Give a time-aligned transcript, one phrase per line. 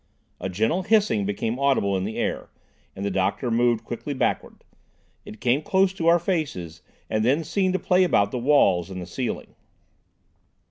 [0.39, 2.49] A gentle hissing became audible in the air,
[2.95, 4.63] and the doctor moved quickly backwards.
[5.25, 9.07] It came close to our faces and then seemed to play about the walls and
[9.07, 9.53] ceiling.